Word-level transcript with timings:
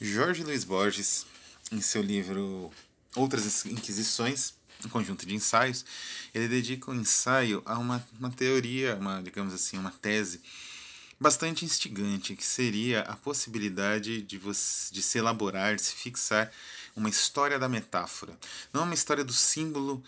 Jorge 0.00 0.42
Luiz 0.42 0.64
Borges, 0.64 1.26
em 1.72 1.80
seu 1.80 2.02
livro 2.02 2.70
Outras 3.16 3.64
Inquisições, 3.66 4.54
um 4.84 4.88
conjunto 4.88 5.24
de 5.24 5.34
ensaios, 5.34 5.84
ele 6.34 6.48
dedica 6.48 6.90
o 6.90 6.94
um 6.94 7.00
ensaio 7.00 7.62
a 7.64 7.78
uma, 7.78 8.06
uma 8.18 8.30
teoria, 8.30 8.96
uma, 8.96 9.22
digamos 9.22 9.54
assim, 9.54 9.78
uma 9.78 9.90
tese 9.90 10.40
bastante 11.18 11.64
instigante, 11.64 12.36
que 12.36 12.44
seria 12.44 13.00
a 13.02 13.16
possibilidade 13.16 14.20
de, 14.22 14.36
você, 14.36 14.92
de 14.92 15.00
se 15.00 15.18
elaborar, 15.18 15.76
de 15.76 15.82
se 15.82 15.94
fixar 15.94 16.50
uma 16.94 17.08
história 17.08 17.58
da 17.58 17.68
metáfora. 17.68 18.36
Não 18.72 18.82
uma 18.82 18.94
história 18.94 19.24
do 19.24 19.32
símbolo, 19.32 20.02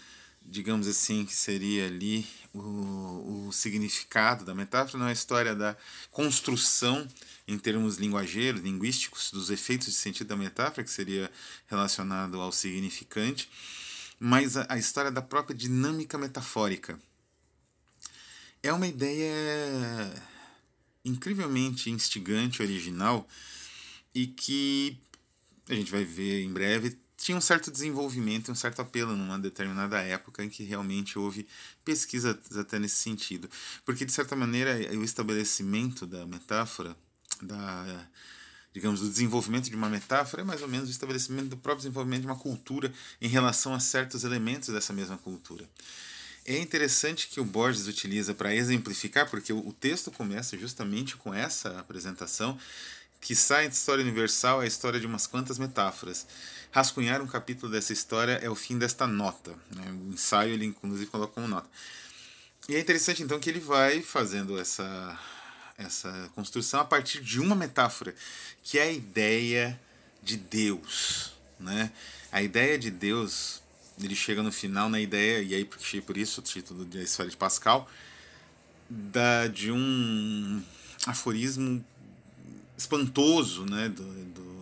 digamos 0.48 0.86
assim, 0.86 1.24
que 1.24 1.34
seria 1.34 1.86
ali 1.86 2.26
o, 2.52 3.46
o 3.48 3.52
significado 3.52 4.44
da 4.44 4.54
metáfora, 4.54 4.98
não 4.98 5.06
é 5.06 5.10
a 5.10 5.12
história 5.12 5.54
da 5.54 5.76
construção 6.10 7.06
em 7.46 7.58
termos 7.58 7.96
linguageiros, 7.96 8.60
linguísticos, 8.60 9.30
dos 9.30 9.50
efeitos 9.50 9.88
de 9.88 9.94
sentido 9.94 10.28
da 10.28 10.36
metáfora, 10.36 10.84
que 10.84 10.90
seria 10.90 11.30
relacionado 11.66 12.40
ao 12.40 12.52
significante, 12.52 13.48
mas 14.18 14.56
a, 14.56 14.66
a 14.68 14.78
história 14.78 15.10
da 15.10 15.22
própria 15.22 15.56
dinâmica 15.56 16.16
metafórica. 16.16 16.98
É 18.62 18.72
uma 18.72 18.86
ideia 18.86 19.30
incrivelmente 21.04 21.90
instigante, 21.90 22.62
original, 22.62 23.28
e 24.14 24.26
que 24.26 24.98
a 25.68 25.74
gente 25.74 25.90
vai 25.90 26.04
ver 26.04 26.42
em 26.42 26.52
breve 26.52 26.98
tinha 27.16 27.36
um 27.36 27.40
certo 27.40 27.70
desenvolvimento 27.70 28.48
e 28.48 28.52
um 28.52 28.54
certo 28.54 28.82
apelo 28.82 29.16
numa 29.16 29.38
determinada 29.38 30.00
época 30.02 30.44
em 30.44 30.48
que 30.48 30.62
realmente 30.64 31.18
houve 31.18 31.46
pesquisa 31.84 32.38
até 32.58 32.78
nesse 32.78 32.96
sentido. 32.96 33.48
Porque, 33.84 34.04
de 34.04 34.12
certa 34.12 34.36
maneira, 34.36 34.76
o 34.96 35.02
estabelecimento 35.02 36.06
da 36.06 36.26
metáfora, 36.26 36.96
da, 37.40 38.08
digamos, 38.72 39.00
do 39.00 39.08
desenvolvimento 39.08 39.70
de 39.70 39.76
uma 39.76 39.88
metáfora 39.88 40.42
é 40.42 40.44
mais 40.44 40.60
ou 40.60 40.68
menos 40.68 40.88
o 40.88 40.92
estabelecimento 40.92 41.48
do 41.48 41.56
próprio 41.56 41.82
desenvolvimento 41.82 42.20
de 42.20 42.26
uma 42.26 42.36
cultura 42.36 42.92
em 43.20 43.28
relação 43.28 43.72
a 43.72 43.80
certos 43.80 44.22
elementos 44.22 44.68
dessa 44.68 44.92
mesma 44.92 45.16
cultura. 45.16 45.66
É 46.44 46.58
interessante 46.58 47.26
que 47.26 47.40
o 47.40 47.44
Borges 47.44 47.88
utiliza 47.88 48.32
para 48.32 48.54
exemplificar, 48.54 49.28
porque 49.28 49.52
o 49.52 49.72
texto 49.72 50.12
começa 50.12 50.56
justamente 50.56 51.16
com 51.16 51.34
essa 51.34 51.80
apresentação, 51.80 52.56
que 53.20 53.34
sai 53.34 53.68
de 53.68 53.74
história 53.74 54.02
universal 54.04 54.60
a 54.60 54.66
história 54.66 55.00
de 55.00 55.06
umas 55.06 55.26
quantas 55.26 55.58
metáforas. 55.58 56.24
Rascunhar 56.70 57.22
um 57.22 57.26
capítulo 57.26 57.72
dessa 57.72 57.92
história 57.92 58.32
é 58.42 58.50
o 58.50 58.54
fim 58.54 58.78
desta 58.78 59.06
nota. 59.06 59.52
Né? 59.74 59.84
O 59.90 60.12
ensaio 60.12 60.52
ele 60.52 60.64
inclusive 60.66 61.06
coloca 61.10 61.32
como 61.34 61.48
nota. 61.48 61.68
E 62.68 62.74
é 62.74 62.80
interessante 62.80 63.22
então 63.22 63.38
que 63.38 63.48
ele 63.48 63.60
vai 63.60 64.02
fazendo 64.02 64.58
essa, 64.58 65.18
essa 65.78 66.30
construção 66.34 66.80
a 66.80 66.84
partir 66.84 67.20
de 67.22 67.40
uma 67.40 67.54
metáfora, 67.54 68.14
que 68.62 68.78
é 68.78 68.82
a 68.82 68.92
ideia 68.92 69.80
de 70.22 70.36
Deus. 70.36 71.32
Né? 71.58 71.90
A 72.32 72.42
ideia 72.42 72.78
de 72.78 72.90
Deus 72.90 73.62
ele 74.02 74.14
chega 74.14 74.42
no 74.42 74.52
final 74.52 74.88
na 74.88 75.00
ideia, 75.00 75.42
e 75.42 75.54
aí 75.54 75.64
por 75.64 76.16
isso 76.16 76.40
o 76.40 76.44
título 76.44 76.84
da 76.84 77.00
Esfera 77.00 77.30
de 77.30 77.36
Pascal, 77.36 77.88
da, 78.88 79.46
de 79.46 79.72
um 79.72 80.62
aforismo 81.06 81.84
espantoso 82.76 83.64
né, 83.64 83.88
do, 83.88 84.04
do, 84.04 84.55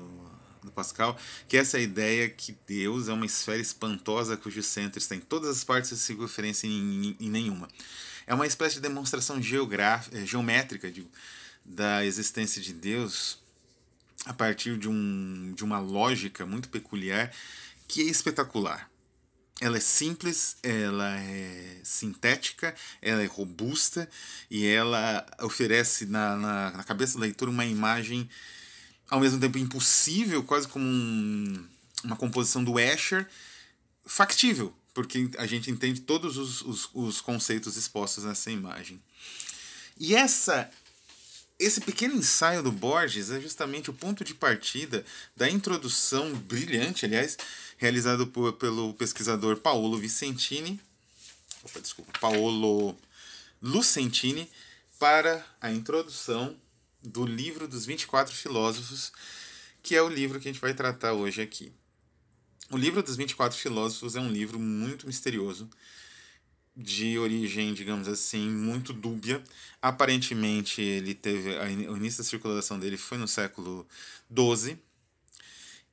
Pascal, 0.75 1.19
que 1.49 1.57
é 1.57 1.61
essa 1.61 1.79
ideia 1.79 2.29
que 2.29 2.57
Deus 2.67 3.09
é 3.09 3.13
uma 3.13 3.27
esfera 3.27 3.61
espantosa 3.61 4.37
cujo 4.37 4.63
centro 4.63 4.99
está 4.99 5.15
em 5.15 5.21
todas 5.21 5.49
as 5.51 5.65
partes 5.65 5.91
sem 5.91 5.99
circunferência 5.99 6.67
em, 6.67 6.71
em, 6.71 7.17
em 7.21 7.31
nenhuma. 7.31 7.69
É 8.27 8.35
uma 8.35 8.47
espécie 8.47 8.77
de 8.77 8.81
demonstração 8.81 9.39
eh, 9.39 10.27
geométrica 10.27 10.91
digo, 10.91 11.11
da 11.65 12.05
existência 12.05 12.61
de 12.61 12.73
Deus 12.73 13.39
a 14.25 14.33
partir 14.33 14.79
de, 14.79 14.89
um, 14.89 15.53
de 15.55 15.65
uma 15.65 15.79
lógica 15.79 16.47
muito 16.47 16.69
peculiar 16.69 17.31
que 17.87 18.01
é 18.03 18.05
espetacular. 18.05 18.91
Ela 19.61 19.77
é 19.77 19.81
simples, 19.81 20.57
ela 20.63 21.17
é 21.17 21.81
sintética, 21.85 22.75
ela 23.01 23.23
é 23.23 23.27
robusta 23.27 24.09
e 24.51 24.67
ela 24.67 25.25
oferece 25.43 26.07
na, 26.07 26.37
na, 26.37 26.71
na 26.73 26.85
cabeça 26.85 27.15
do 27.15 27.21
leitor 27.21 27.49
uma 27.49 27.65
imagem 27.65 28.29
ao 29.11 29.21
mesmo 29.21 29.41
tempo 29.41 29.59
impossível, 29.59 30.43
quase 30.43 30.69
como 30.69 30.85
um, 30.85 31.67
uma 32.03 32.17
composição 32.17 32.63
do 32.63 32.79
Escher, 32.79 33.29
factível, 34.07 34.75
porque 34.93 35.31
a 35.39 35.47
gente 35.47 35.71
entende 35.71 36.01
todos 36.01 36.37
os, 36.37 36.63
os, 36.63 36.91
os 36.93 37.21
conceitos 37.21 37.77
expostos 37.77 38.25
nessa 38.25 38.51
imagem. 38.51 39.01
E 39.99 40.15
essa 40.15 40.71
esse 41.59 41.81
pequeno 41.81 42.17
ensaio 42.17 42.63
do 42.63 42.73
Borges 42.73 43.31
é 43.31 43.41
justamente 43.41 43.89
o 43.89 43.95
ponto 43.95 44.25
de 44.25 44.35
partida 44.35 45.05
da 45.37 45.49
introdução 45.49 46.35
brilhante, 46.35 47.05
aliás, 47.05 47.39
realizado 47.77 48.27
por, 48.27 48.55
pelo 48.55 48.93
pesquisador 48.95 49.59
Paolo 49.59 49.97
Vicentini, 49.97 50.81
opa, 51.63 51.81
desculpa, 51.81 52.13
Paolo 52.19 52.97
Lucentini, 53.63 54.51
para 54.99 55.45
a 55.61 55.71
introdução 55.71 56.57
do 57.05 57.27
livro 57.27 57.69
dos 57.69 57.85
24 57.85 58.35
filósofos, 58.35 59.13
que 59.83 59.95
é 59.95 60.03
o 60.03 60.09
livro 60.09 60.41
que 60.41 60.49
a 60.49 60.53
gente 60.53 60.61
vai 60.61 60.73
tratar 60.73 61.13
hoje 61.13 61.43
aqui. 61.43 61.73
O 62.71 62.79
livro 62.79 63.03
dos 63.03 63.17
24 63.17 63.57
filósofos 63.59 64.17
é 64.17 64.21
um 64.21 64.31
livro 64.31 64.59
muito 64.59 65.07
misterioso, 65.07 65.69
de 66.75 67.19
origem, 67.19 67.75
digamos 67.75 68.09
assim, 68.09 68.49
muito 68.49 68.93
dúbia. 68.93 69.45
Aparentemente, 69.81 70.81
ele 70.81 71.15
teve 71.15 71.51
o 71.89 71.97
início 71.97 72.25
da 72.25 72.29
circulação 72.29 72.79
dele 72.79 72.97
foi 72.97 73.19
no 73.19 73.29
século 73.29 73.87
XII. 74.35 74.79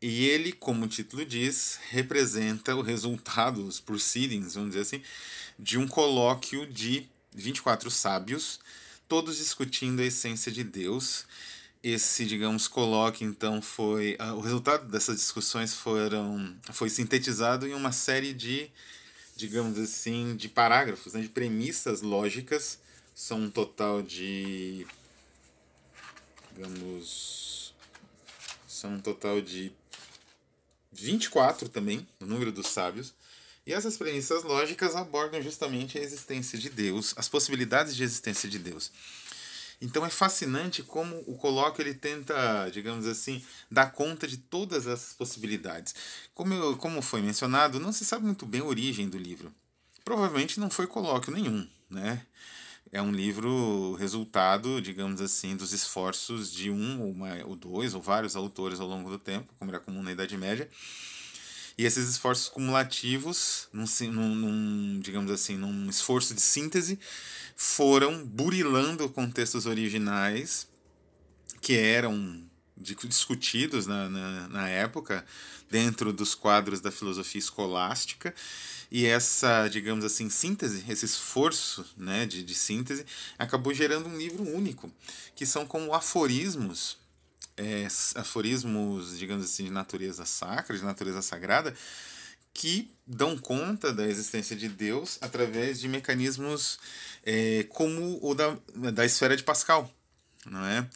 E 0.01 0.25
ele, 0.25 0.51
como 0.51 0.85
o 0.85 0.87
título 0.87 1.23
diz, 1.23 1.77
representa 1.89 2.75
o 2.75 2.81
resultado, 2.81 3.63
os 3.67 3.79
proceedings, 3.79 4.55
vamos 4.55 4.69
dizer 4.71 4.81
assim, 4.81 5.03
de 5.59 5.77
um 5.77 5.87
colóquio 5.87 6.65
de 6.65 7.07
24 7.35 7.91
sábios, 7.91 8.59
todos 9.11 9.39
discutindo 9.39 9.99
a 9.99 10.05
essência 10.05 10.49
de 10.49 10.63
Deus. 10.63 11.25
Esse, 11.83 12.25
digamos, 12.25 12.65
colóquio, 12.65 13.27
então, 13.27 13.61
foi. 13.61 14.15
Uh, 14.17 14.35
o 14.37 14.39
resultado 14.39 14.89
dessas 14.89 15.17
discussões 15.17 15.73
foram, 15.73 16.55
foi 16.71 16.89
sintetizado 16.89 17.67
em 17.67 17.73
uma 17.73 17.91
série 17.91 18.33
de 18.33 18.71
digamos 19.35 19.77
assim, 19.77 20.35
de 20.37 20.47
parágrafos, 20.47 21.13
né, 21.13 21.21
de 21.21 21.27
premissas 21.27 22.01
lógicas. 22.01 22.79
São 23.13 23.41
um 23.41 23.49
total 23.49 24.01
de. 24.01 24.87
Digamos. 26.53 27.73
São 28.65 28.93
um 28.93 29.01
total 29.01 29.41
de 29.41 29.73
24 30.93 31.67
também, 31.67 32.07
o 32.21 32.25
número 32.25 32.53
dos 32.53 32.67
sábios. 32.67 33.13
E 33.71 33.73
essas 33.73 33.95
premissas 33.95 34.43
lógicas 34.43 34.97
abordam 34.97 35.41
justamente 35.41 35.97
a 35.97 36.01
existência 36.01 36.59
de 36.59 36.69
Deus, 36.69 37.13
as 37.15 37.29
possibilidades 37.29 37.95
de 37.95 38.03
existência 38.03 38.49
de 38.49 38.59
Deus. 38.59 38.91
Então 39.81 40.05
é 40.05 40.09
fascinante 40.09 40.83
como 40.83 41.23
o 41.25 41.37
colóquio 41.37 41.81
ele 41.81 41.93
tenta, 41.93 42.69
digamos 42.69 43.07
assim, 43.07 43.41
dar 43.71 43.93
conta 43.93 44.27
de 44.27 44.35
todas 44.35 44.87
essas 44.87 45.13
possibilidades. 45.13 45.95
Como, 46.35 46.53
eu, 46.53 46.75
como 46.75 47.01
foi 47.01 47.21
mencionado, 47.21 47.79
não 47.79 47.93
se 47.93 48.03
sabe 48.03 48.25
muito 48.25 48.45
bem 48.45 48.59
a 48.59 48.65
origem 48.65 49.07
do 49.07 49.17
livro. 49.17 49.55
Provavelmente 50.03 50.59
não 50.59 50.69
foi 50.69 50.85
colóquio 50.85 51.31
nenhum, 51.31 51.65
né? 51.89 52.25
É 52.91 53.01
um 53.01 53.13
livro 53.13 53.93
resultado, 53.93 54.81
digamos 54.81 55.21
assim, 55.21 55.55
dos 55.55 55.71
esforços 55.71 56.51
de 56.51 56.69
um 56.69 57.03
ou, 57.03 57.09
uma, 57.09 57.45
ou 57.45 57.55
dois 57.55 57.93
ou 57.93 58.01
vários 58.01 58.35
autores 58.35 58.81
ao 58.81 58.87
longo 58.87 59.09
do 59.09 59.17
tempo, 59.17 59.53
como 59.57 59.71
era 59.71 59.79
comum 59.79 60.03
na 60.03 60.11
Idade 60.11 60.35
Média. 60.35 60.69
E 61.77 61.85
esses 61.85 62.09
esforços 62.09 62.49
cumulativos, 62.49 63.67
num, 63.71 64.35
num, 64.35 64.99
digamos 64.99 65.31
assim, 65.31 65.57
num 65.57 65.89
esforço 65.89 66.33
de 66.33 66.41
síntese, 66.41 66.99
foram 67.55 68.25
burilando 68.25 69.09
contextos 69.09 69.65
originais 69.65 70.67
que 71.61 71.77
eram 71.77 72.43
discutidos 72.75 73.85
na, 73.85 74.09
na, 74.09 74.47
na, 74.49 74.67
época 74.67 75.23
dentro 75.69 76.11
dos 76.11 76.33
quadros 76.33 76.81
da 76.81 76.91
filosofia 76.91 77.39
escolástica. 77.39 78.33
E 78.89 79.05
essa, 79.05 79.67
digamos 79.67 80.03
assim, 80.03 80.29
síntese, 80.29 80.83
esse 80.89 81.05
esforço 81.05 81.85
né, 81.95 82.25
de, 82.25 82.43
de 82.43 82.53
síntese 82.53 83.05
acabou 83.37 83.73
gerando 83.73 84.09
um 84.09 84.17
livro 84.17 84.43
único, 84.43 84.91
que 85.35 85.45
são 85.45 85.65
como 85.65 85.93
aforismos, 85.93 86.97
é, 87.57 87.87
aforismos, 88.15 89.17
digamos 89.17 89.45
assim, 89.45 89.65
de 89.65 89.71
natureza 89.71 90.25
sacra, 90.25 90.77
de 90.77 90.83
natureza 90.83 91.21
sagrada, 91.21 91.73
que 92.53 92.91
dão 93.07 93.37
conta 93.37 93.93
da 93.93 94.05
existência 94.07 94.55
de 94.55 94.67
Deus 94.67 95.17
através 95.21 95.79
de 95.79 95.87
mecanismos 95.87 96.79
é, 97.25 97.65
como 97.69 98.19
o 98.21 98.33
da, 98.33 98.57
da 98.93 99.05
esfera 99.05 99.37
de 99.37 99.43
Pascal, 99.43 99.91
não 100.45 100.65
é? 100.65 100.87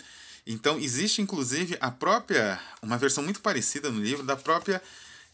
Então 0.46 0.78
existe 0.78 1.22
inclusive 1.22 1.78
a 1.80 1.90
própria 1.90 2.60
uma 2.82 2.98
versão 2.98 3.24
muito 3.24 3.42
parecida 3.42 3.90
no 3.90 4.02
livro 4.02 4.24
da 4.24 4.36
própria 4.36 4.82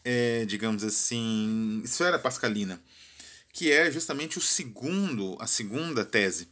é, 0.04 0.44
digamos 0.46 0.82
assim 0.82 1.82
esfera 1.84 2.18
pascalina 2.18 2.80
que 3.52 3.70
é 3.70 3.90
justamente 3.90 4.38
o 4.38 4.40
segundo, 4.40 5.36
a 5.38 5.46
segunda 5.46 6.04
tese. 6.04 6.48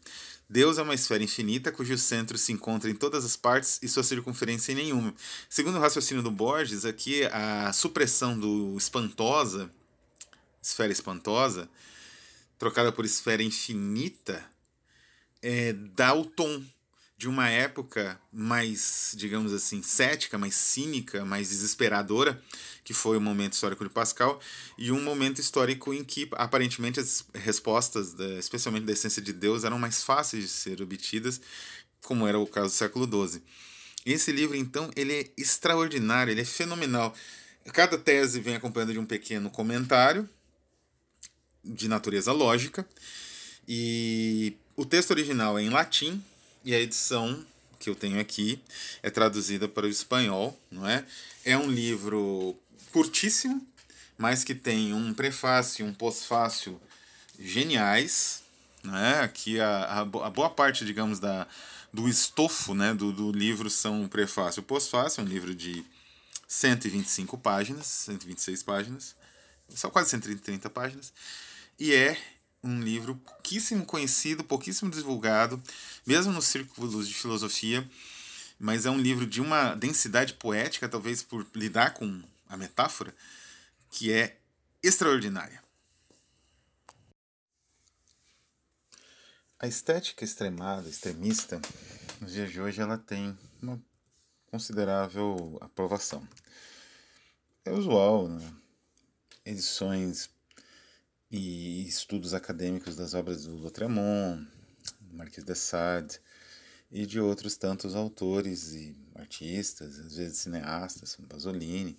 Deus 0.52 0.78
é 0.78 0.82
uma 0.82 0.94
esfera 0.94 1.22
infinita 1.22 1.70
cujo 1.70 1.96
centro 1.96 2.36
se 2.36 2.50
encontra 2.52 2.90
em 2.90 2.94
todas 2.96 3.24
as 3.24 3.36
partes 3.36 3.78
e 3.80 3.88
sua 3.88 4.02
circunferência 4.02 4.72
em 4.72 4.74
nenhuma. 4.74 5.14
Segundo 5.48 5.76
o 5.76 5.80
raciocínio 5.80 6.24
do 6.24 6.30
Borges, 6.32 6.84
aqui 6.84 7.24
a 7.26 7.72
supressão 7.72 8.36
do 8.36 8.76
espantosa, 8.76 9.70
esfera 10.60 10.90
espantosa, 10.90 11.70
trocada 12.58 12.90
por 12.90 13.04
esfera 13.04 13.44
infinita, 13.44 14.44
é, 15.40 15.72
dá 15.72 16.12
o 16.14 16.24
tom 16.24 16.60
de 17.20 17.28
uma 17.28 17.50
época 17.50 18.18
mais, 18.32 19.12
digamos 19.14 19.52
assim, 19.52 19.82
cética, 19.82 20.38
mais 20.38 20.54
cínica, 20.54 21.22
mais 21.22 21.50
desesperadora, 21.50 22.42
que 22.82 22.94
foi 22.94 23.18
o 23.18 23.20
momento 23.20 23.52
histórico 23.52 23.84
de 23.84 23.90
Pascal, 23.90 24.40
e 24.78 24.90
um 24.90 25.02
momento 25.02 25.38
histórico 25.38 25.92
em 25.92 26.02
que 26.02 26.26
aparentemente 26.32 26.98
as 26.98 27.22
respostas, 27.34 28.14
da, 28.14 28.38
especialmente 28.38 28.86
da 28.86 28.94
essência 28.94 29.20
de 29.20 29.34
Deus, 29.34 29.64
eram 29.64 29.78
mais 29.78 30.02
fáceis 30.02 30.44
de 30.44 30.48
ser 30.48 30.80
obtidas, 30.80 31.42
como 32.00 32.26
era 32.26 32.38
o 32.38 32.46
caso 32.46 32.68
do 32.68 32.78
século 32.78 33.28
XII. 33.28 33.42
Esse 34.06 34.32
livro, 34.32 34.56
então, 34.56 34.90
ele 34.96 35.12
é 35.12 35.30
extraordinário, 35.36 36.30
ele 36.30 36.40
é 36.40 36.46
fenomenal. 36.46 37.14
Cada 37.74 37.98
tese 37.98 38.40
vem 38.40 38.54
acompanhada 38.54 38.94
de 38.94 38.98
um 38.98 39.04
pequeno 39.04 39.50
comentário 39.50 40.26
de 41.62 41.86
natureza 41.86 42.32
lógica, 42.32 42.88
e 43.68 44.56
o 44.74 44.86
texto 44.86 45.10
original 45.10 45.58
é 45.58 45.62
em 45.62 45.68
latim, 45.68 46.24
e 46.64 46.74
a 46.74 46.80
edição 46.80 47.44
que 47.78 47.88
eu 47.88 47.94
tenho 47.94 48.20
aqui 48.20 48.62
é 49.02 49.10
traduzida 49.10 49.66
para 49.66 49.86
o 49.86 49.88
espanhol, 49.88 50.58
não 50.70 50.86
é? 50.86 51.04
É 51.44 51.56
um 51.56 51.70
livro 51.70 52.56
curtíssimo, 52.92 53.66
mas 54.18 54.44
que 54.44 54.54
tem 54.54 54.92
um 54.92 55.14
prefácio 55.14 55.84
e 55.84 55.88
um 55.88 55.94
pós-fácio 55.94 56.80
geniais, 57.38 58.42
né? 58.84 59.20
Aqui 59.20 59.58
a, 59.58 60.00
a, 60.00 60.04
boa 60.04 60.50
parte, 60.50 60.84
digamos, 60.84 61.18
da, 61.18 61.46
do 61.92 62.08
estofo 62.08 62.74
né, 62.74 62.92
do, 62.94 63.12
do 63.12 63.32
livro 63.32 63.70
são 63.70 64.04
o 64.04 64.08
prefácio 64.08 64.60
e 64.60 64.62
o 64.62 64.64
pós-fácio, 64.64 65.20
é 65.20 65.24
um 65.24 65.26
livro 65.26 65.54
de 65.54 65.84
125 66.46 67.38
páginas, 67.38 67.86
126 67.86 68.62
páginas, 68.62 69.16
são 69.70 69.90
quase 69.90 70.10
130 70.10 70.68
páginas, 70.68 71.12
e 71.78 71.94
é 71.94 72.16
um 72.62 72.80
livro 72.80 73.16
pouquíssimo 73.16 73.84
conhecido, 73.86 74.44
pouquíssimo 74.44 74.90
divulgado, 74.90 75.62
mesmo 76.06 76.32
nos 76.32 76.46
círculos 76.46 77.08
de 77.08 77.14
filosofia, 77.14 77.88
mas 78.58 78.84
é 78.84 78.90
um 78.90 78.98
livro 78.98 79.26
de 79.26 79.40
uma 79.40 79.74
densidade 79.74 80.34
poética, 80.34 80.88
talvez 80.88 81.22
por 81.22 81.46
lidar 81.54 81.94
com 81.94 82.22
a 82.48 82.56
metáfora, 82.56 83.14
que 83.90 84.12
é 84.12 84.36
extraordinária. 84.82 85.62
A 89.58 89.66
estética 89.66 90.24
extremada, 90.24 90.88
extremista, 90.88 91.60
nos 92.20 92.32
dias 92.32 92.50
de 92.50 92.60
hoje, 92.60 92.80
ela 92.80 92.98
tem 92.98 93.36
uma 93.62 93.80
considerável 94.50 95.58
aprovação. 95.60 96.26
É 97.64 97.70
usual, 97.70 98.28
né? 98.28 98.52
edições 99.44 100.30
e 101.30 101.86
estudos 101.86 102.34
acadêmicos 102.34 102.96
das 102.96 103.14
obras 103.14 103.44
do 103.44 103.56
Lautréamont, 103.56 104.46
Marquês 105.12 105.44
de 105.44 105.54
Sade 105.54 106.20
e 106.90 107.06
de 107.06 107.20
outros 107.20 107.56
tantos 107.56 107.94
autores 107.94 108.72
e 108.72 108.96
artistas, 109.14 109.98
às 109.98 110.16
vezes 110.16 110.38
cineastas, 110.38 111.14
como 111.14 111.28
Pasolini, 111.28 111.96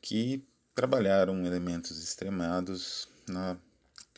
que 0.00 0.42
trabalharam 0.74 1.44
elementos 1.44 2.02
extremados 2.02 3.08
na 3.28 3.58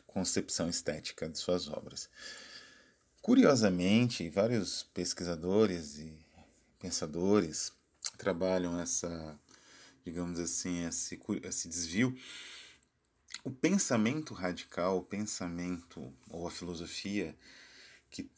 concepção 0.06 0.68
estética 0.68 1.28
de 1.28 1.38
suas 1.38 1.68
obras. 1.68 2.08
Curiosamente, 3.20 4.28
vários 4.30 4.84
pesquisadores 4.94 5.98
e 5.98 6.16
pensadores 6.78 7.72
trabalham 8.16 8.80
essa, 8.80 9.38
digamos 10.04 10.38
assim, 10.38 10.86
esse, 10.86 11.20
esse 11.42 11.68
desvio 11.68 12.16
o 13.48 13.50
pensamento 13.50 14.34
radical, 14.34 14.98
o 14.98 15.02
pensamento 15.02 16.12
ou 16.28 16.46
a 16.46 16.50
filosofia 16.50 17.34
que 18.10 18.30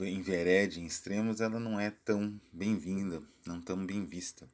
enverede 0.00 0.80
em 0.80 0.86
extremos, 0.86 1.40
ela 1.40 1.58
não 1.58 1.80
é 1.80 1.90
tão 1.90 2.40
bem-vinda, 2.52 3.20
não 3.44 3.60
tão 3.60 3.84
bem 3.84 4.04
vista. 4.04 4.48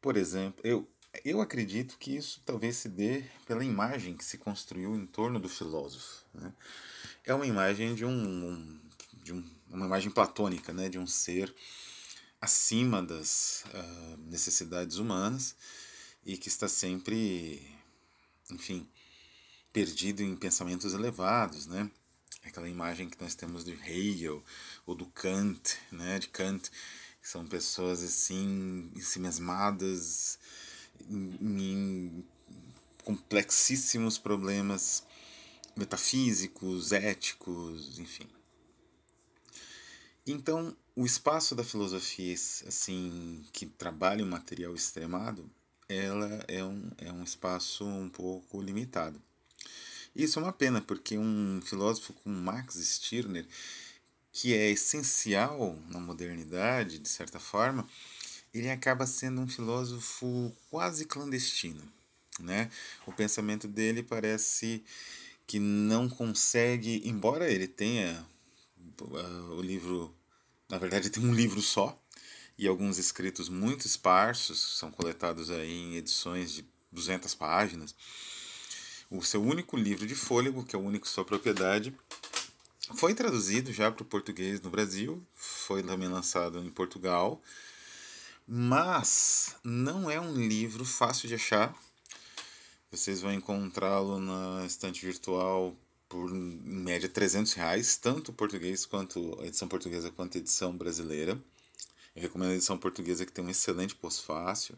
Por 0.00 0.16
exemplo, 0.16 0.60
eu, 0.64 0.90
eu 1.24 1.40
acredito 1.40 1.96
que 1.96 2.16
isso 2.16 2.42
talvez 2.44 2.76
se 2.76 2.88
dê 2.88 3.24
pela 3.46 3.64
imagem 3.64 4.16
que 4.16 4.24
se 4.24 4.36
construiu 4.36 4.96
em 4.96 5.06
torno 5.06 5.38
do 5.38 5.48
filósofo. 5.48 6.24
Né? 6.34 6.52
É 7.24 7.32
uma 7.32 7.46
imagem 7.46 7.94
de 7.94 8.04
um, 8.04 8.80
de 9.22 9.32
um, 9.32 9.48
uma 9.70 9.86
imagem 9.86 10.10
platônica, 10.10 10.72
né? 10.72 10.88
de 10.88 10.98
um 10.98 11.06
ser 11.06 11.54
acima 12.40 13.00
das 13.00 13.64
uh, 13.72 14.16
necessidades 14.26 14.96
humanas 14.96 15.54
e 16.26 16.36
que 16.36 16.48
está 16.48 16.66
sempre 16.66 17.71
enfim, 18.50 18.88
perdido 19.72 20.22
em 20.22 20.36
pensamentos 20.36 20.92
elevados, 20.94 21.66
né? 21.66 21.90
Aquela 22.44 22.68
imagem 22.68 23.08
que 23.08 23.20
nós 23.20 23.34
temos 23.34 23.64
de 23.64 23.72
Hegel 23.72 24.44
ou 24.84 24.94
do 24.94 25.06
Kant, 25.06 25.76
né? 25.90 26.18
De 26.18 26.28
Kant, 26.28 26.70
que 27.20 27.28
são 27.28 27.46
pessoas 27.46 28.02
assim, 28.02 28.90
ensimesmadas 28.96 30.38
em, 31.08 31.36
em 31.40 32.24
complexíssimos 33.04 34.18
problemas 34.18 35.04
metafísicos, 35.76 36.92
éticos, 36.92 37.98
enfim. 37.98 38.28
Então, 40.26 40.76
o 40.94 41.04
espaço 41.04 41.54
da 41.54 41.64
filosofia, 41.64 42.34
assim, 42.34 43.44
que 43.52 43.66
trabalha 43.66 44.24
o 44.24 44.28
material 44.28 44.74
extremado, 44.74 45.50
ela 45.96 46.44
é 46.48 46.62
um, 46.64 46.90
é 46.98 47.12
um 47.12 47.22
espaço 47.22 47.84
um 47.84 48.08
pouco 48.08 48.60
limitado. 48.60 49.20
Isso 50.14 50.38
é 50.38 50.42
uma 50.42 50.52
pena, 50.52 50.80
porque 50.80 51.16
um 51.16 51.60
filósofo 51.64 52.12
como 52.12 52.36
Max 52.36 52.74
Stirner, 52.76 53.46
que 54.30 54.54
é 54.54 54.70
essencial 54.70 55.78
na 55.88 55.98
modernidade, 55.98 56.98
de 56.98 57.08
certa 57.08 57.38
forma, 57.38 57.86
ele 58.52 58.70
acaba 58.70 59.06
sendo 59.06 59.40
um 59.40 59.48
filósofo 59.48 60.54
quase 60.70 61.06
clandestino. 61.06 61.82
Né? 62.40 62.70
O 63.06 63.12
pensamento 63.12 63.68
dele 63.68 64.02
parece 64.02 64.82
que 65.46 65.58
não 65.58 66.08
consegue, 66.08 67.02
embora 67.04 67.50
ele 67.50 67.68
tenha 67.68 68.26
uh, 69.00 69.54
o 69.54 69.62
livro, 69.62 70.14
na 70.68 70.78
verdade 70.78 71.10
tem 71.10 71.24
um 71.24 71.34
livro 71.34 71.60
só, 71.60 72.01
e 72.62 72.68
alguns 72.68 72.96
escritos 72.96 73.48
muito 73.48 73.86
esparsos, 73.86 74.78
são 74.78 74.88
coletados 74.88 75.50
aí 75.50 75.72
em 75.72 75.96
edições 75.96 76.52
de 76.52 76.64
200 76.92 77.34
páginas. 77.34 77.92
O 79.10 79.20
seu 79.20 79.42
único 79.42 79.76
livro 79.76 80.06
de 80.06 80.14
fôlego, 80.14 80.64
que 80.64 80.76
é 80.76 80.78
o 80.78 80.82
único 80.82 81.08
sua 81.08 81.24
propriedade, 81.24 81.92
foi 82.94 83.14
traduzido 83.14 83.72
já 83.72 83.90
para 83.90 84.04
o 84.04 84.06
português 84.06 84.60
no 84.60 84.70
Brasil, 84.70 85.20
foi 85.34 85.82
também 85.82 86.08
lançado 86.08 86.60
em 86.60 86.70
Portugal, 86.70 87.42
mas 88.46 89.56
não 89.64 90.08
é 90.08 90.20
um 90.20 90.32
livro 90.32 90.84
fácil 90.84 91.26
de 91.26 91.34
achar. 91.34 91.74
Vocês 92.92 93.20
vão 93.20 93.32
encontrá-lo 93.32 94.20
na 94.20 94.64
estante 94.64 95.04
virtual 95.04 95.76
por 96.08 96.30
em 96.30 96.60
média 96.62 97.08
300 97.08 97.54
reais, 97.54 97.96
tanto 97.96 98.32
português 98.32 98.86
quanto 98.86 99.36
a 99.40 99.46
edição 99.46 99.66
portuguesa 99.66 100.12
quanto 100.12 100.38
a 100.38 100.40
edição 100.40 100.76
brasileira. 100.76 101.36
Eu 102.14 102.22
recomendo 102.22 102.50
a 102.50 102.54
edição 102.54 102.76
portuguesa 102.76 103.24
que 103.24 103.32
tem 103.32 103.44
um 103.44 103.50
excelente 103.50 103.94
pós-fácil. 103.94 104.76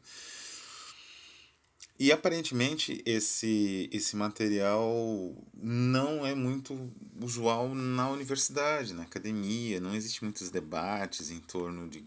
E 1.98 2.10
aparentemente 2.10 3.02
esse, 3.06 3.88
esse 3.92 4.16
material 4.16 5.36
não 5.54 6.26
é 6.26 6.34
muito 6.34 6.92
usual 7.20 7.72
na 7.74 8.10
universidade, 8.10 8.94
na 8.94 9.04
academia, 9.04 9.80
não 9.80 9.94
existe 9.94 10.24
muitos 10.24 10.50
debates 10.50 11.30
em 11.30 11.38
torno 11.38 11.88
de 11.88 12.04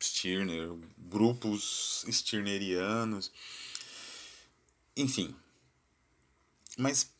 Stirner, 0.00 0.76
grupos 0.96 2.04
stirnerianos, 2.08 3.32
enfim. 4.96 5.34
Mas 6.76 7.10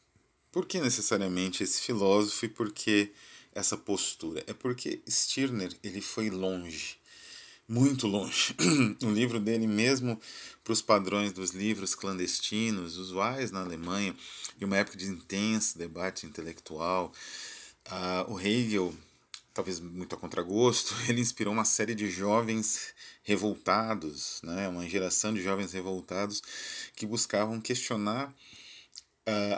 por 0.52 0.66
que 0.66 0.80
necessariamente 0.80 1.64
esse 1.64 1.80
filósofo 1.80 2.44
e 2.44 2.49
por 2.49 2.70
que 2.70 3.12
essa 3.52 3.76
postura? 3.76 4.44
É 4.47 4.52
porque 4.52 5.00
Stirner 5.08 5.76
ele 5.82 6.00
foi 6.00 6.30
longe 6.30 6.99
muito 7.68 8.06
longe. 8.06 8.56
o 9.02 9.10
livro 9.10 9.38
dele, 9.38 9.66
mesmo 9.66 10.18
para 10.64 10.72
os 10.72 10.80
padrões 10.80 11.32
dos 11.32 11.50
livros 11.50 11.94
clandestinos, 11.94 12.96
usuais 12.96 13.50
na 13.50 13.60
Alemanha, 13.60 14.16
em 14.60 14.64
uma 14.64 14.78
época 14.78 14.96
de 14.96 15.06
intenso 15.06 15.76
debate 15.76 16.25
intelectual, 16.26 17.12
uh, 17.88 18.32
o 18.32 18.40
Hegel, 18.40 18.94
talvez 19.52 19.78
muito 19.78 20.14
a 20.14 20.18
contragosto, 20.18 20.94
ele 21.08 21.20
inspirou 21.20 21.52
uma 21.52 21.64
série 21.64 21.94
de 21.94 22.10
jovens 22.10 22.94
revoltados, 23.22 24.40
né, 24.42 24.66
uma 24.68 24.88
geração 24.88 25.34
de 25.34 25.42
jovens 25.42 25.72
revoltados 25.72 26.42
que 26.96 27.04
buscavam 27.04 27.60
questionar 27.60 28.34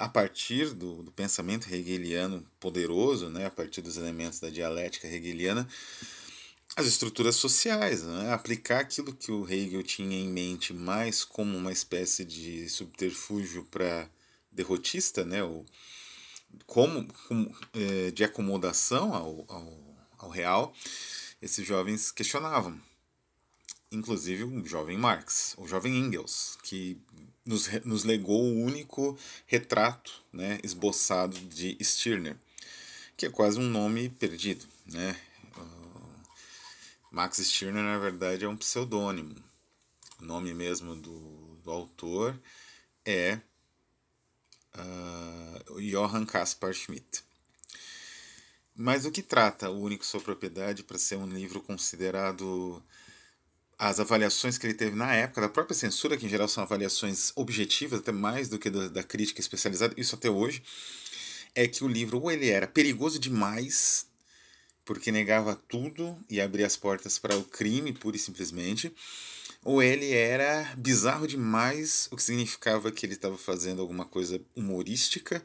a 0.01 0.09
partir 0.09 0.75
do, 0.75 1.01
do 1.03 1.13
pensamento 1.13 1.73
hegeliano 1.73 2.45
poderoso, 2.59 3.29
né, 3.29 3.47
a 3.47 3.51
partir 3.51 3.81
dos 3.81 3.97
elementos 3.97 4.41
da 4.41 4.51
dialética 4.51 5.07
hegeliana, 5.07 5.69
as 6.77 6.87
estruturas 6.87 7.37
sociais, 7.37 8.03
né? 8.03 8.33
aplicar 8.33 8.81
aquilo 8.81 9.15
que 9.15 9.33
o 9.33 9.49
Hegel 9.49 9.83
tinha 9.83 10.17
em 10.17 10.29
mente 10.29 10.73
mais 10.73 11.25
como 11.25 11.57
uma 11.57 11.73
espécie 11.73 12.25
de 12.25 12.69
subterfúgio 12.69 13.65
para 13.65 14.09
derrotista, 14.53 15.25
né? 15.25 15.43
ou 15.43 15.67
como, 16.67 17.07
como 17.29 17.55
é, 17.73 18.11
de 18.11 18.25
acomodação 18.25 19.15
ao, 19.15 19.45
ao, 19.49 19.97
ao 20.19 20.31
real, 20.31 20.75
esses 21.41 21.67
jovens 21.67 22.11
questionavam. 22.11 22.81
Inclusive 23.93 24.45
o 24.45 24.65
jovem 24.65 24.97
Marx, 24.97 25.55
o 25.59 25.67
jovem 25.67 25.97
Engels, 25.97 26.57
que 26.63 26.97
nos, 27.45 27.69
nos 27.85 28.05
legou 28.05 28.41
o 28.41 28.63
único 28.63 29.19
retrato 29.47 30.23
né, 30.33 30.61
esboçado 30.63 31.37
de 31.37 31.77
Stirner, 31.83 32.37
que 33.17 33.27
é 33.27 33.31
quase 33.31 33.59
um 33.59 33.69
nome 33.69 34.09
perdido. 34.09 34.65
Né? 34.87 35.17
Max 37.11 37.39
Stirner, 37.39 37.83
na 37.83 37.99
verdade, 37.99 38.45
é 38.45 38.49
um 38.49 38.57
pseudônimo. 38.57 39.35
O 40.21 40.25
nome 40.25 40.55
mesmo 40.55 40.95
do, 40.95 41.57
do 41.65 41.71
autor 41.71 42.39
é 43.05 43.41
uh, 44.75 45.81
Johann 45.81 46.25
Caspar 46.25 46.73
Schmidt. 46.73 47.25
Mas 48.75 49.05
o 49.05 49.11
que 49.11 49.23
trata 49.23 49.71
o 49.71 49.81
Único 49.81 50.07
Sua 50.07 50.21
Propriedade 50.21 50.83
para 50.85 50.99
ser 50.99 51.17
um 51.17 51.27
livro 51.27 51.61
considerado 51.61 52.83
as 53.79 53.99
avaliações 53.99 54.59
que 54.59 54.67
ele 54.67 54.75
teve 54.75 54.95
na 54.95 55.15
época, 55.15 55.41
da 55.41 55.49
própria 55.49 55.75
censura, 55.75 56.17
que 56.17 56.27
em 56.27 56.29
geral 56.29 56.47
são 56.47 56.63
avaliações 56.63 57.33
objetivas, 57.35 58.01
até 58.01 58.13
mais 58.13 58.49
do 58.49 58.59
que 58.59 58.69
da, 58.69 58.89
da 58.89 59.03
crítica 59.03 59.41
especializada, 59.41 59.95
isso 59.97 60.15
até 60.15 60.31
hoje, 60.31 60.63
é 61.55 61.67
que 61.67 61.83
o 61.83 61.89
livro 61.89 62.21
ou 62.21 62.31
ele 62.31 62.51
era 62.51 62.67
perigoso 62.67 63.19
demais, 63.19 64.07
porque 64.85 65.13
negava 65.13 65.55
tudo 65.69 66.17
e 66.29 66.41
abria 66.41 66.67
as 66.67 66.77
portas 66.77 67.19
para 67.19 67.37
o 67.37 67.45
crime, 67.45 67.93
pura 67.93 68.17
e 68.17 68.19
simplesmente, 68.19 68.95
ou 69.65 69.83
ele 69.83 70.13
era 70.13 70.75
bizarro 70.77 71.27
demais, 71.27 72.09
o 72.11 72.17
que 72.17 72.23
significava 72.23 72.91
que 72.91 73.05
ele 73.05 73.15
estava 73.15 73.37
fazendo 73.37 73.83
alguma 73.83 74.05
coisa 74.05 74.41
humorística, 74.57 75.45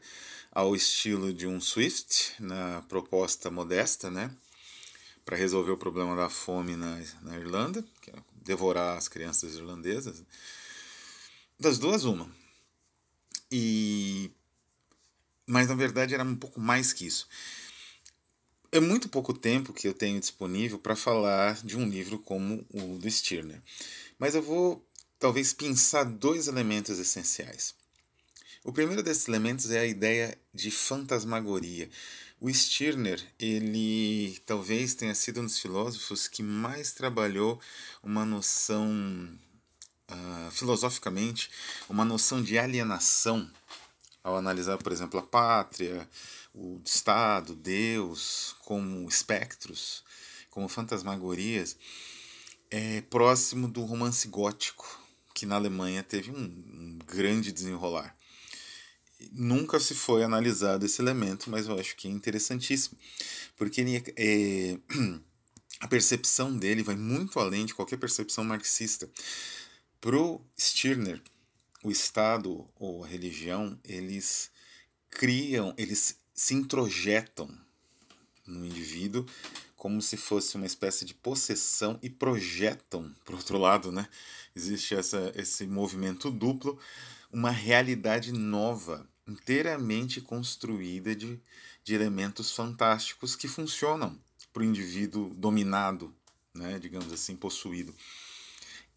ao 0.50 0.74
estilo 0.74 1.34
de 1.34 1.46
um 1.46 1.60
Swift, 1.60 2.34
na 2.40 2.82
proposta 2.88 3.50
modesta, 3.50 4.10
né? 4.10 4.30
para 5.26 5.36
resolver 5.36 5.72
o 5.72 5.76
problema 5.76 6.14
da 6.14 6.30
fome 6.30 6.76
na, 6.76 7.02
na 7.20 7.36
Irlanda, 7.36 7.84
que 8.00 8.10
é 8.10 8.14
devorar 8.36 8.96
as 8.96 9.08
crianças 9.08 9.56
irlandesas. 9.56 10.22
Das 11.58 11.80
duas, 11.80 12.04
uma. 12.04 12.30
E 13.50 14.30
mas 15.44 15.68
na 15.68 15.74
verdade 15.74 16.14
era 16.14 16.22
um 16.22 16.36
pouco 16.36 16.60
mais 16.60 16.92
que 16.92 17.06
isso. 17.06 17.28
É 18.76 18.80
muito 18.80 19.08
pouco 19.08 19.32
tempo 19.32 19.72
que 19.72 19.88
eu 19.88 19.94
tenho 19.94 20.20
disponível 20.20 20.78
para 20.78 20.94
falar 20.94 21.54
de 21.64 21.78
um 21.78 21.88
livro 21.88 22.18
como 22.18 22.62
o 22.68 22.98
do 22.98 23.10
Stirner. 23.10 23.62
Mas 24.18 24.34
eu 24.34 24.42
vou 24.42 24.86
talvez 25.18 25.54
pensar 25.54 26.04
dois 26.04 26.46
elementos 26.46 26.98
essenciais. 26.98 27.74
O 28.62 28.74
primeiro 28.74 29.02
desses 29.02 29.26
elementos 29.28 29.70
é 29.70 29.78
a 29.78 29.86
ideia 29.86 30.38
de 30.52 30.70
fantasmagoria. 30.70 31.88
O 32.38 32.52
Stirner, 32.52 33.18
ele 33.38 34.38
talvez 34.44 34.94
tenha 34.94 35.14
sido 35.14 35.40
um 35.40 35.44
dos 35.44 35.58
filósofos 35.58 36.28
que 36.28 36.42
mais 36.42 36.92
trabalhou 36.92 37.58
uma 38.02 38.26
noção, 38.26 38.86
uh, 40.10 40.50
filosoficamente, 40.50 41.50
uma 41.88 42.04
noção 42.04 42.42
de 42.42 42.58
alienação 42.58 43.50
ao 44.22 44.36
analisar, 44.36 44.76
por 44.76 44.92
exemplo, 44.92 45.18
a 45.18 45.22
pátria, 45.22 46.06
o 46.56 46.80
Estado, 46.84 47.54
Deus, 47.54 48.56
como 48.64 49.08
espectros, 49.08 50.02
como 50.50 50.68
fantasmagorias, 50.68 51.76
é 52.70 53.02
próximo 53.02 53.68
do 53.68 53.84
romance 53.84 54.26
gótico, 54.26 55.00
que 55.34 55.46
na 55.46 55.54
Alemanha 55.54 56.02
teve 56.02 56.30
um, 56.30 56.42
um 56.42 56.98
grande 57.06 57.52
desenrolar 57.52 58.16
nunca 59.32 59.80
se 59.80 59.94
foi 59.94 60.22
analisado 60.22 60.84
esse 60.84 61.00
elemento, 61.00 61.50
mas 61.50 61.66
eu 61.66 61.78
acho 61.78 61.96
que 61.96 62.08
é 62.08 62.10
interessantíssimo, 62.10 62.98
porque 63.56 63.80
ele 63.80 64.02
é, 64.16 64.78
a 65.80 65.88
percepção 65.88 66.56
dele 66.56 66.82
vai 66.82 66.96
muito 66.96 67.38
além 67.38 67.66
de 67.66 67.74
qualquer 67.74 67.98
percepção 67.98 68.44
marxista. 68.44 69.08
Para 70.00 70.16
Stirner, 70.58 71.20
o 71.82 71.90
Estado 71.90 72.66
ou 72.76 73.04
a 73.04 73.08
religião, 73.08 73.78
eles 73.84 74.50
criam, 75.10 75.74
eles 75.76 76.18
se 76.36 76.54
introjetam 76.54 77.50
no 78.46 78.64
indivíduo 78.64 79.26
como 79.74 80.02
se 80.02 80.16
fosse 80.16 80.56
uma 80.56 80.66
espécie 80.66 81.04
de 81.04 81.14
possessão 81.14 81.98
e 82.02 82.10
projetam, 82.10 83.14
por 83.24 83.34
outro 83.34 83.58
lado, 83.58 83.90
né? 83.90 84.08
Existe 84.54 84.94
essa, 84.94 85.32
esse 85.34 85.66
movimento 85.66 86.30
duplo 86.30 86.78
uma 87.32 87.50
realidade 87.50 88.32
nova, 88.32 89.08
inteiramente 89.26 90.20
construída 90.20 91.14
de, 91.14 91.40
de 91.84 91.94
elementos 91.94 92.52
fantásticos 92.52 93.34
que 93.36 93.48
funcionam 93.48 94.18
para 94.52 94.62
o 94.62 94.64
indivíduo 94.64 95.34
dominado, 95.34 96.14
né, 96.54 96.78
digamos 96.78 97.12
assim, 97.12 97.36
possuído. 97.36 97.94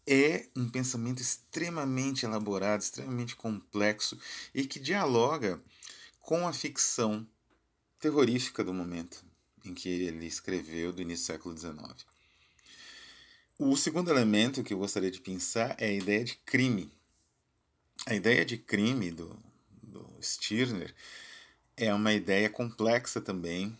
É 0.06 0.48
um 0.56 0.68
pensamento 0.68 1.20
extremamente 1.20 2.24
elaborado, 2.24 2.80
extremamente 2.80 3.36
complexo 3.36 4.18
e 4.54 4.66
que 4.66 4.80
dialoga 4.80 5.62
com 6.30 6.46
a 6.46 6.52
ficção 6.52 7.26
terrorífica 7.98 8.62
do 8.62 8.72
momento 8.72 9.24
em 9.64 9.74
que 9.74 9.88
ele 9.88 10.26
escreveu, 10.26 10.92
do 10.92 11.02
início 11.02 11.24
do 11.24 11.26
século 11.26 11.58
XIX. 11.58 12.06
O 13.58 13.76
segundo 13.76 14.12
elemento 14.12 14.62
que 14.62 14.72
eu 14.72 14.78
gostaria 14.78 15.10
de 15.10 15.20
pensar 15.20 15.74
é 15.76 15.86
a 15.86 15.92
ideia 15.92 16.22
de 16.22 16.36
crime 16.36 16.88
a 18.06 18.14
ideia 18.14 18.44
de 18.44 18.56
crime 18.56 19.10
do, 19.10 19.36
do 19.82 20.08
Stirner 20.22 20.94
é 21.76 21.92
uma 21.92 22.12
ideia 22.12 22.48
complexa 22.48 23.20
também. 23.20 23.76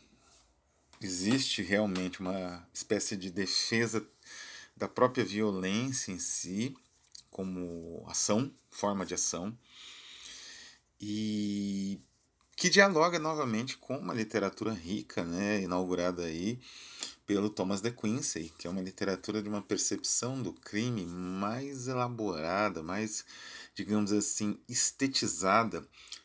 Existe 1.01 1.63
realmente 1.63 2.19
uma 2.19 2.69
espécie 2.75 3.17
de 3.17 3.31
defesa 3.31 4.05
da 4.77 4.89
própria 4.89 5.25
violência 5.25 6.11
em 6.11 6.19
si, 6.19 6.77
como 7.31 8.05
ação, 8.09 8.53
forma 8.71 9.07
de 9.07 9.15
ação, 9.15 9.57
e 11.01 12.01
que 12.61 12.69
dialoga 12.69 13.19
novamente 13.19 13.79
com 13.79 13.97
uma 13.97 14.13
literatura 14.13 14.71
rica, 14.71 15.25
né, 15.25 15.63
inaugurada 15.63 16.25
aí 16.25 16.61
pelo 17.27 17.49
Thomas 17.49 17.81
de 17.81 17.91
Quincey, 17.91 18.53
que 18.59 18.67
é 18.67 18.71
uma 18.71 18.83
literatura 18.83 19.43
de 19.43 19.49
uma 19.49 19.63
percepção 19.63 20.43
do 20.43 20.53
crime 20.53 21.07
mais 21.07 21.89
elaborada, 21.89 22.83
mais 22.83 23.25
digamos 23.75 24.13
assim, 24.13 24.59
estetizada, 24.69 25.83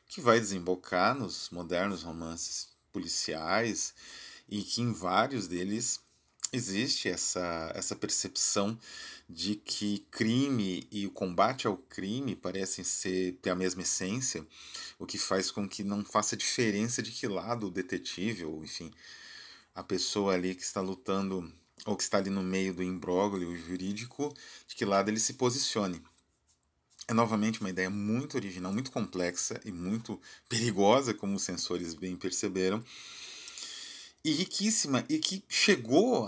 que 0.09 0.19
vai 0.19 0.37
desembocar 0.37 1.17
nos 1.17 1.49
modernos 1.51 2.03
romances 2.03 2.67
policiais 2.91 3.93
e 4.49 4.61
que 4.61 4.81
em 4.81 4.91
vários 4.91 5.47
deles 5.47 6.01
existe 6.55 7.09
essa, 7.09 7.71
essa 7.75 7.95
percepção 7.95 8.77
de 9.29 9.55
que 9.55 10.05
crime 10.11 10.87
e 10.91 11.05
o 11.07 11.11
combate 11.11 11.67
ao 11.67 11.77
crime 11.77 12.35
parecem 12.35 12.83
ser 12.83 13.37
ter 13.41 13.49
a 13.49 13.55
mesma 13.55 13.81
essência, 13.81 14.45
o 14.99 15.05
que 15.05 15.17
faz 15.17 15.51
com 15.51 15.67
que 15.67 15.83
não 15.83 16.03
faça 16.03 16.37
diferença 16.37 17.01
de 17.01 17.11
que 17.11 17.27
lado 17.27 17.67
o 17.67 17.71
detetive, 17.71 18.45
ou 18.45 18.63
enfim, 18.63 18.91
a 19.73 19.83
pessoa 19.83 20.33
ali 20.33 20.55
que 20.55 20.63
está 20.63 20.81
lutando 20.81 21.51
ou 21.85 21.95
que 21.95 22.03
está 22.03 22.17
ali 22.17 22.29
no 22.29 22.41
meio 22.41 22.73
do 22.73 22.81
imbróglio 22.81 23.55
jurídico, 23.55 24.33
de 24.67 24.75
que 24.75 24.85
lado 24.85 25.09
ele 25.09 25.19
se 25.19 25.33
posicione. 25.33 26.01
É 27.07 27.13
novamente 27.13 27.59
uma 27.59 27.69
ideia 27.69 27.89
muito 27.89 28.35
original, 28.35 28.73
muito 28.73 28.91
complexa 28.91 29.61
e 29.63 29.71
muito 29.71 30.19
perigosa, 30.49 31.13
como 31.13 31.35
os 31.35 31.43
sensores 31.43 31.93
bem 31.93 32.15
perceberam, 32.15 32.83
e 34.25 34.31
riquíssima, 34.31 35.05
e 35.07 35.19
que 35.19 35.43
chegou 35.47 36.27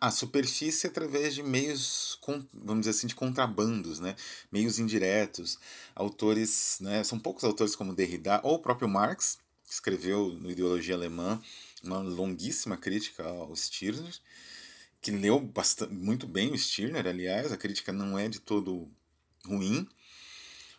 à 0.00 0.10
superfície 0.10 0.86
através 0.86 1.34
de 1.34 1.42
meios, 1.42 2.18
vamos 2.54 2.80
dizer 2.80 2.92
assim, 2.92 3.06
de 3.06 3.14
contrabandos, 3.14 4.00
né? 4.00 4.16
meios 4.50 4.78
indiretos. 4.78 5.58
Autores, 5.94 6.78
né? 6.80 7.04
são 7.04 7.18
poucos 7.18 7.44
autores 7.44 7.76
como 7.76 7.94
Derrida, 7.94 8.40
ou 8.42 8.54
o 8.54 8.58
próprio 8.58 8.88
Marx, 8.88 9.38
que 9.66 9.74
escreveu 9.74 10.30
no 10.40 10.50
Ideologia 10.50 10.94
Alemã 10.94 11.38
uma 11.84 11.98
longuíssima 11.98 12.78
crítica 12.78 13.22
ao 13.24 13.54
Stirner, 13.54 14.14
que 15.02 15.10
leu 15.10 15.38
bastante, 15.38 15.92
muito 15.92 16.26
bem 16.26 16.50
o 16.50 16.56
Stirner, 16.56 17.06
aliás, 17.06 17.52
a 17.52 17.58
crítica 17.58 17.92
não 17.92 18.18
é 18.18 18.26
de 18.26 18.40
todo 18.40 18.90
ruim, 19.44 19.86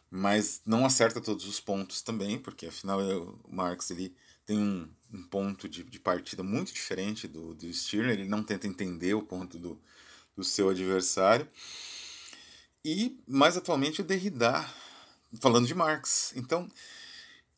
mas 0.09 0.61
não 0.65 0.83
acerta 0.83 1.21
todos 1.21 1.45
os 1.45 1.59
pontos 1.59 2.01
também, 2.01 2.39
porque 2.39 2.65
afinal 2.65 2.99
o 2.99 3.39
Marx 3.47 3.91
ele 3.91 4.15
tem 4.47 4.57
um, 4.57 4.89
um 5.11 5.23
ponto 5.23 5.67
de, 5.67 5.83
de 5.83 5.99
partida 5.99 6.43
muito 6.43 6.73
diferente 6.73 7.27
do, 7.27 7.53
do 7.53 7.71
Stirner, 7.73 8.11
ele 8.11 8.29
não 8.29 8.43
tenta 8.43 8.67
entender 8.67 9.13
o 9.13 9.21
ponto 9.21 9.57
do, 9.57 9.79
do 10.35 10.43
seu 10.43 10.69
adversário. 10.69 11.47
E 12.83 13.19
mais 13.27 13.57
atualmente 13.57 14.01
o 14.01 14.03
Derrida, 14.03 14.65
falando 15.41 15.67
de 15.67 15.75
Marx. 15.75 16.33
Então, 16.35 16.69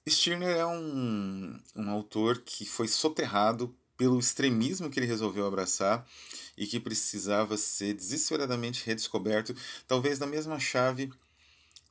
Stirner 0.07 0.55
é 0.57 0.65
um, 0.65 1.59
um 1.75 1.89
autor 1.89 2.39
que 2.39 2.65
foi 2.65 2.87
soterrado 2.87 3.75
pelo 3.97 4.17
extremismo 4.17 4.89
que 4.89 4.99
ele 4.99 5.05
resolveu 5.05 5.45
abraçar 5.45 6.07
e 6.57 6.65
que 6.65 6.79
precisava 6.79 7.55
ser 7.55 7.93
desesperadamente 7.93 8.83
redescoberto, 8.83 9.55
talvez 9.87 10.17
na 10.17 10.25
mesma 10.25 10.59
chave 10.59 11.11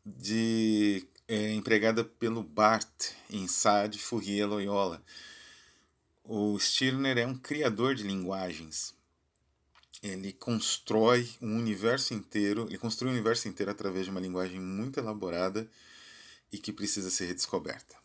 de 0.05 1.07
é, 1.29 1.53
empregada 1.53 2.03
pelo 2.03 2.43
Barthes 2.43 3.15
em 3.31 3.47
Sade, 3.47 3.99
Fourier 4.01 4.49
Loyola. 4.49 5.01
O 6.25 6.59
Stirner 6.59 7.19
é 7.19 7.27
um 7.27 7.37
criador 7.37 7.95
de 7.95 8.03
linguagens. 8.03 8.95
Ele 10.03 10.33
constrói 10.33 11.29
um 11.43 11.57
universo 11.59 12.15
inteiro, 12.15 12.67
ele 12.69 12.79
construi 12.79 13.11
um 13.11 13.13
universo 13.13 13.49
inteiro 13.49 13.71
através 13.71 14.07
de 14.07 14.11
uma 14.11 14.21
linguagem 14.21 14.61
muito 14.61 14.99
elaborada 14.99 15.69
e 16.51 16.59
que 16.59 16.73
precisa 16.73 17.11
ser 17.11 17.27
redescoberta. 17.27 18.00